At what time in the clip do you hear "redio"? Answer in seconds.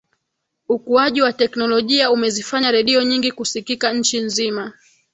2.71-3.03